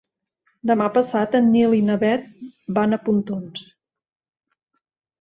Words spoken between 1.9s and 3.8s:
na Bet van a Pontons.